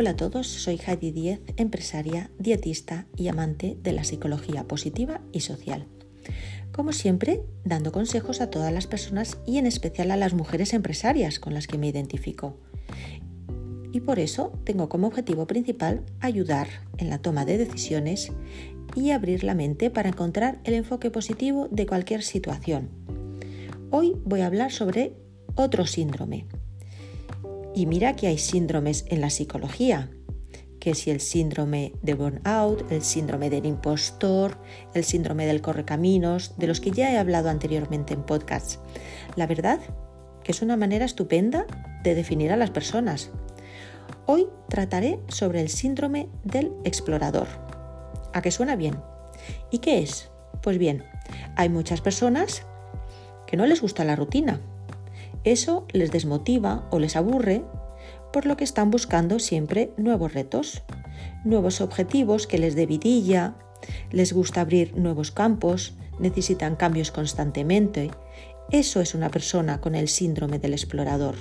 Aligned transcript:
Hola 0.00 0.12
a 0.12 0.16
todos, 0.16 0.46
soy 0.46 0.80
Heidi 0.86 1.10
Diez, 1.10 1.40
empresaria, 1.58 2.30
dietista 2.38 3.06
y 3.18 3.28
amante 3.28 3.76
de 3.82 3.92
la 3.92 4.02
psicología 4.02 4.66
positiva 4.66 5.20
y 5.30 5.40
social. 5.40 5.88
Como 6.72 6.94
siempre, 6.94 7.42
dando 7.66 7.92
consejos 7.92 8.40
a 8.40 8.48
todas 8.48 8.72
las 8.72 8.86
personas 8.86 9.36
y 9.46 9.58
en 9.58 9.66
especial 9.66 10.10
a 10.10 10.16
las 10.16 10.32
mujeres 10.32 10.72
empresarias 10.72 11.38
con 11.38 11.52
las 11.52 11.66
que 11.66 11.76
me 11.76 11.86
identifico. 11.86 12.56
Y 13.92 14.00
por 14.00 14.20
eso 14.20 14.58
tengo 14.64 14.88
como 14.88 15.06
objetivo 15.06 15.46
principal 15.46 16.02
ayudar 16.20 16.68
en 16.96 17.10
la 17.10 17.18
toma 17.18 17.44
de 17.44 17.58
decisiones 17.58 18.32
y 18.96 19.10
abrir 19.10 19.44
la 19.44 19.54
mente 19.54 19.90
para 19.90 20.08
encontrar 20.08 20.62
el 20.64 20.72
enfoque 20.72 21.10
positivo 21.10 21.68
de 21.70 21.84
cualquier 21.84 22.22
situación. 22.22 22.88
Hoy 23.90 24.16
voy 24.24 24.40
a 24.40 24.46
hablar 24.46 24.72
sobre 24.72 25.12
otro 25.56 25.84
síndrome, 25.84 26.46
y 27.74 27.86
mira 27.86 28.16
que 28.16 28.26
hay 28.26 28.38
síndromes 28.38 29.04
en 29.08 29.20
la 29.20 29.30
psicología, 29.30 30.10
que 30.80 30.94
si 30.94 31.10
el 31.10 31.20
síndrome 31.20 31.92
de 32.02 32.14
burnout, 32.14 32.90
el 32.90 33.02
síndrome 33.02 33.50
del 33.50 33.66
impostor, 33.66 34.58
el 34.94 35.04
síndrome 35.04 35.46
del 35.46 35.60
correcaminos, 35.60 36.54
de 36.56 36.66
los 36.66 36.80
que 36.80 36.90
ya 36.90 37.12
he 37.12 37.18
hablado 37.18 37.50
anteriormente 37.50 38.14
en 38.14 38.22
podcasts. 38.22 38.80
La 39.36 39.46
verdad 39.46 39.78
que 40.42 40.52
es 40.52 40.62
una 40.62 40.76
manera 40.76 41.04
estupenda 41.04 41.66
de 42.02 42.14
definir 42.14 42.50
a 42.50 42.56
las 42.56 42.70
personas. 42.70 43.30
Hoy 44.26 44.48
trataré 44.68 45.20
sobre 45.28 45.60
el 45.60 45.68
síndrome 45.68 46.28
del 46.44 46.72
explorador. 46.84 47.46
¿A 48.32 48.40
qué 48.42 48.50
suena 48.50 48.74
bien? 48.74 48.96
¿Y 49.70 49.78
qué 49.78 49.98
es? 49.98 50.30
Pues 50.62 50.78
bien, 50.78 51.04
hay 51.56 51.68
muchas 51.68 52.00
personas 52.00 52.64
que 53.46 53.56
no 53.56 53.66
les 53.66 53.80
gusta 53.82 54.04
la 54.04 54.16
rutina, 54.16 54.60
eso 55.44 55.86
les 55.92 56.10
desmotiva 56.10 56.86
o 56.90 56.98
les 56.98 57.16
aburre, 57.16 57.64
por 58.32 58.46
lo 58.46 58.56
que 58.56 58.64
están 58.64 58.90
buscando 58.90 59.38
siempre 59.38 59.92
nuevos 59.96 60.34
retos, 60.34 60.82
nuevos 61.44 61.80
objetivos 61.80 62.46
que 62.46 62.58
les 62.58 62.74
dé 62.74 62.86
vidilla, 62.86 63.56
les 64.10 64.32
gusta 64.32 64.60
abrir 64.60 64.96
nuevos 64.96 65.30
campos, 65.30 65.94
necesitan 66.18 66.76
cambios 66.76 67.10
constantemente. 67.10 68.10
Eso 68.70 69.00
es 69.00 69.14
una 69.14 69.30
persona 69.30 69.80
con 69.80 69.94
el 69.94 70.08
síndrome 70.08 70.58
del 70.58 70.74
explorador. 70.74 71.34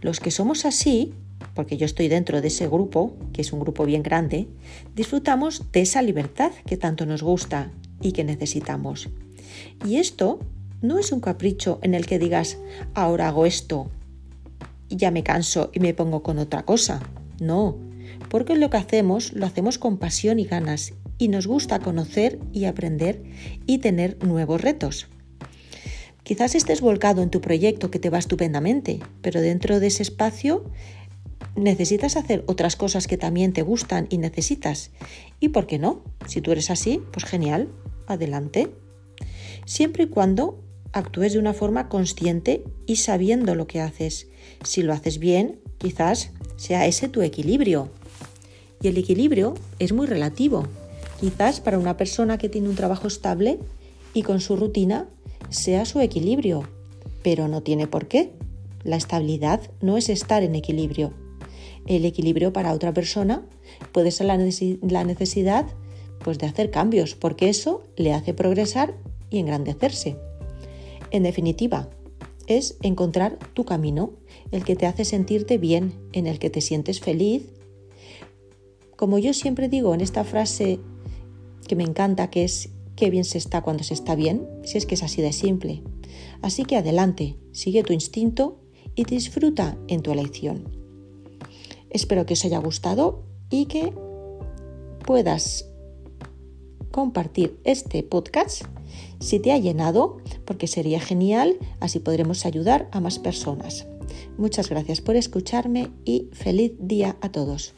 Los 0.00 0.18
que 0.18 0.30
somos 0.30 0.64
así, 0.64 1.14
porque 1.54 1.76
yo 1.76 1.86
estoy 1.86 2.08
dentro 2.08 2.40
de 2.40 2.48
ese 2.48 2.66
grupo, 2.66 3.14
que 3.32 3.42
es 3.42 3.52
un 3.52 3.60
grupo 3.60 3.84
bien 3.84 4.02
grande, 4.02 4.48
disfrutamos 4.96 5.70
de 5.70 5.82
esa 5.82 6.02
libertad 6.02 6.50
que 6.66 6.76
tanto 6.76 7.06
nos 7.06 7.22
gusta 7.22 7.70
y 8.00 8.12
que 8.12 8.24
necesitamos. 8.24 9.10
Y 9.86 9.96
esto 9.96 10.40
no 10.82 10.98
es 10.98 11.12
un 11.12 11.20
capricho 11.20 11.78
en 11.82 11.94
el 11.94 12.06
que 12.06 12.18
digas, 12.18 12.58
ahora 12.94 13.28
hago 13.28 13.46
esto 13.46 13.90
y 14.88 14.96
ya 14.96 15.10
me 15.10 15.22
canso 15.22 15.70
y 15.72 15.80
me 15.80 15.94
pongo 15.94 16.22
con 16.22 16.38
otra 16.38 16.64
cosa. 16.64 17.00
No, 17.40 17.78
porque 18.28 18.56
lo 18.56 18.68
que 18.68 18.76
hacemos 18.76 19.32
lo 19.32 19.46
hacemos 19.46 19.78
con 19.78 19.98
pasión 19.98 20.38
y 20.38 20.44
ganas 20.44 20.92
y 21.18 21.28
nos 21.28 21.46
gusta 21.46 21.78
conocer 21.78 22.38
y 22.52 22.64
aprender 22.64 23.22
y 23.66 23.78
tener 23.78 24.22
nuevos 24.24 24.60
retos. 24.60 25.08
Quizás 26.24 26.54
estés 26.54 26.80
volcado 26.80 27.22
en 27.22 27.30
tu 27.30 27.40
proyecto 27.40 27.90
que 27.90 27.98
te 27.98 28.10
va 28.10 28.18
estupendamente, 28.18 29.00
pero 29.22 29.40
dentro 29.40 29.80
de 29.80 29.88
ese 29.88 30.02
espacio 30.02 30.64
necesitas 31.56 32.16
hacer 32.16 32.44
otras 32.46 32.76
cosas 32.76 33.06
que 33.06 33.16
también 33.16 33.52
te 33.52 33.62
gustan 33.62 34.06
y 34.08 34.18
necesitas. 34.18 34.90
¿Y 35.40 35.48
por 35.48 35.66
qué 35.66 35.78
no? 35.78 36.02
Si 36.26 36.40
tú 36.40 36.52
eres 36.52 36.70
así, 36.70 37.02
pues 37.12 37.24
genial, 37.24 37.68
adelante. 38.06 38.72
Siempre 39.64 40.04
y 40.04 40.08
cuando 40.08 40.62
actúes 40.92 41.32
de 41.32 41.38
una 41.38 41.54
forma 41.54 41.88
consciente 41.88 42.64
y 42.86 42.96
sabiendo 42.96 43.54
lo 43.54 43.66
que 43.66 43.80
haces. 43.80 44.28
Si 44.64 44.82
lo 44.82 44.92
haces 44.92 45.18
bien, 45.18 45.60
quizás 45.78 46.30
sea 46.56 46.86
ese 46.86 47.08
tu 47.08 47.22
equilibrio. 47.22 47.88
Y 48.80 48.88
el 48.88 48.98
equilibrio 48.98 49.54
es 49.78 49.92
muy 49.92 50.06
relativo. 50.06 50.66
Quizás 51.20 51.60
para 51.60 51.78
una 51.78 51.96
persona 51.96 52.38
que 52.38 52.48
tiene 52.48 52.68
un 52.68 52.76
trabajo 52.76 53.06
estable 53.06 53.58
y 54.12 54.22
con 54.22 54.40
su 54.40 54.56
rutina 54.56 55.08
sea 55.50 55.84
su 55.84 56.00
equilibrio, 56.00 56.68
pero 57.22 57.48
no 57.48 57.62
tiene 57.62 57.86
por 57.86 58.08
qué. 58.08 58.32
La 58.84 58.96
estabilidad 58.96 59.60
no 59.80 59.96
es 59.96 60.08
estar 60.08 60.42
en 60.42 60.54
equilibrio. 60.54 61.12
El 61.86 62.04
equilibrio 62.04 62.52
para 62.52 62.72
otra 62.72 62.92
persona 62.92 63.42
puede 63.92 64.10
ser 64.10 64.26
la 64.26 65.04
necesidad 65.04 65.66
pues, 66.22 66.38
de 66.38 66.46
hacer 66.46 66.70
cambios, 66.70 67.14
porque 67.14 67.48
eso 67.48 67.82
le 67.96 68.12
hace 68.12 68.34
progresar 68.34 68.94
y 69.30 69.38
engrandecerse. 69.38 70.16
En 71.12 71.22
definitiva, 71.22 71.90
es 72.46 72.78
encontrar 72.80 73.38
tu 73.52 73.64
camino, 73.64 74.14
el 74.50 74.64
que 74.64 74.76
te 74.76 74.86
hace 74.86 75.04
sentirte 75.04 75.58
bien, 75.58 75.92
en 76.12 76.26
el 76.26 76.38
que 76.38 76.48
te 76.48 76.62
sientes 76.62 77.00
feliz. 77.00 77.52
Como 78.96 79.18
yo 79.18 79.34
siempre 79.34 79.68
digo 79.68 79.94
en 79.94 80.00
esta 80.00 80.24
frase 80.24 80.80
que 81.68 81.76
me 81.76 81.84
encanta, 81.84 82.30
que 82.30 82.44
es 82.44 82.70
qué 82.96 83.10
bien 83.10 83.24
se 83.24 83.36
está 83.36 83.60
cuando 83.60 83.84
se 83.84 83.92
está 83.92 84.14
bien, 84.14 84.48
si 84.64 84.78
es 84.78 84.86
que 84.86 84.94
es 84.94 85.02
así 85.02 85.20
de 85.20 85.32
simple. 85.32 85.82
Así 86.40 86.64
que 86.64 86.76
adelante, 86.76 87.36
sigue 87.52 87.82
tu 87.82 87.92
instinto 87.92 88.58
y 88.94 89.04
disfruta 89.04 89.76
en 89.88 90.00
tu 90.00 90.12
elección. 90.12 90.68
Espero 91.90 92.24
que 92.24 92.32
os 92.34 92.44
haya 92.46 92.58
gustado 92.58 93.22
y 93.50 93.66
que 93.66 93.92
puedas 95.04 95.71
compartir 96.92 97.58
este 97.64 98.04
podcast 98.04 98.62
si 99.22 99.38
te 99.38 99.52
ha 99.52 99.58
llenado, 99.58 100.18
porque 100.44 100.66
sería 100.66 101.00
genial, 101.00 101.56
así 101.80 102.00
podremos 102.00 102.44
ayudar 102.44 102.88
a 102.92 103.00
más 103.00 103.18
personas. 103.18 103.86
Muchas 104.36 104.68
gracias 104.68 105.00
por 105.00 105.16
escucharme 105.16 105.90
y 106.04 106.28
feliz 106.32 106.72
día 106.78 107.16
a 107.20 107.30
todos. 107.30 107.72